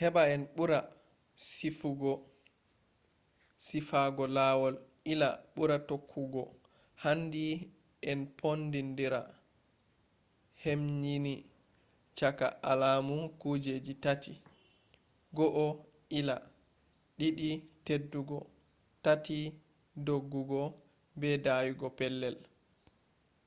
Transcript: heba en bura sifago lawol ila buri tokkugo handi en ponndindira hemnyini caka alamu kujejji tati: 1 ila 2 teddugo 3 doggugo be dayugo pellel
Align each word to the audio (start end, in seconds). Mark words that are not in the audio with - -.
heba 0.00 0.22
en 0.34 0.42
bura 0.56 0.80
sifago 3.66 4.24
lawol 4.36 4.74
ila 5.12 5.28
buri 5.54 5.76
tokkugo 5.88 6.42
handi 7.02 7.44
en 8.10 8.20
ponndindira 8.38 9.20
hemnyini 10.62 11.34
caka 12.18 12.48
alamu 12.70 13.16
kujejji 13.40 13.94
tati: 14.04 14.32
1 15.36 15.66
ila 16.18 16.36
2 17.18 17.48
teddugo 17.86 18.38
3 19.04 19.38
doggugo 20.06 20.60
be 21.18 21.28
dayugo 21.44 21.88
pellel 21.98 22.36